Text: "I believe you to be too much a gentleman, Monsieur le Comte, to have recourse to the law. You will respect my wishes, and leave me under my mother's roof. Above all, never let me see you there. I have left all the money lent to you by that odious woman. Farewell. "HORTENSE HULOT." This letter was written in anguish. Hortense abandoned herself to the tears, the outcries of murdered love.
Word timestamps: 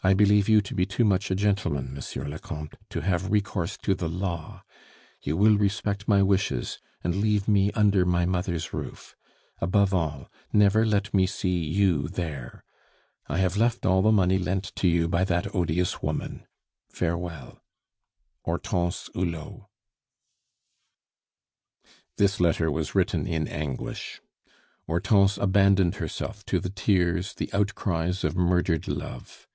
"I 0.00 0.14
believe 0.14 0.48
you 0.48 0.60
to 0.60 0.76
be 0.76 0.86
too 0.86 1.04
much 1.04 1.28
a 1.28 1.34
gentleman, 1.34 1.92
Monsieur 1.92 2.22
le 2.22 2.38
Comte, 2.38 2.76
to 2.88 3.00
have 3.00 3.32
recourse 3.32 3.76
to 3.78 3.96
the 3.96 4.08
law. 4.08 4.62
You 5.22 5.36
will 5.36 5.58
respect 5.58 6.06
my 6.06 6.22
wishes, 6.22 6.78
and 7.02 7.16
leave 7.16 7.48
me 7.48 7.72
under 7.72 8.06
my 8.06 8.24
mother's 8.24 8.72
roof. 8.72 9.16
Above 9.60 9.92
all, 9.92 10.30
never 10.52 10.86
let 10.86 11.12
me 11.12 11.26
see 11.26 11.64
you 11.64 12.06
there. 12.06 12.62
I 13.28 13.38
have 13.38 13.56
left 13.56 13.84
all 13.84 14.00
the 14.00 14.12
money 14.12 14.38
lent 14.38 14.72
to 14.76 14.86
you 14.86 15.08
by 15.08 15.24
that 15.24 15.52
odious 15.52 16.00
woman. 16.00 16.46
Farewell. 16.88 17.60
"HORTENSE 18.44 19.10
HULOT." 19.16 19.66
This 22.18 22.38
letter 22.38 22.70
was 22.70 22.94
written 22.94 23.26
in 23.26 23.48
anguish. 23.48 24.20
Hortense 24.86 25.38
abandoned 25.38 25.96
herself 25.96 26.44
to 26.46 26.60
the 26.60 26.70
tears, 26.70 27.34
the 27.34 27.52
outcries 27.52 28.22
of 28.22 28.36
murdered 28.36 28.86
love. 28.86 29.46